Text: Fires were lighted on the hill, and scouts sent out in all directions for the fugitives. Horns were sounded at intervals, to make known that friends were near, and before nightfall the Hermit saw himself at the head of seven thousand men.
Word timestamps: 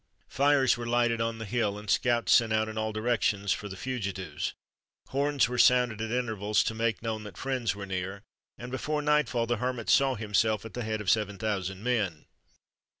Fires 0.29 0.77
were 0.77 0.87
lighted 0.87 1.21
on 1.21 1.37
the 1.37 1.45
hill, 1.45 1.77
and 1.77 1.87
scouts 1.87 2.31
sent 2.31 2.51
out 2.51 2.67
in 2.67 2.75
all 2.75 2.91
directions 2.91 3.51
for 3.51 3.67
the 3.69 3.77
fugitives. 3.77 4.55
Horns 5.09 5.47
were 5.47 5.59
sounded 5.59 6.01
at 6.01 6.09
intervals, 6.09 6.63
to 6.63 6.73
make 6.73 7.03
known 7.03 7.21
that 7.23 7.37
friends 7.37 7.75
were 7.75 7.85
near, 7.85 8.23
and 8.57 8.71
before 8.71 9.03
nightfall 9.03 9.45
the 9.45 9.57
Hermit 9.57 9.89
saw 9.91 10.15
himself 10.15 10.65
at 10.65 10.73
the 10.73 10.81
head 10.83 11.01
of 11.01 11.09
seven 11.11 11.37
thousand 11.37 11.83
men. 11.83 12.25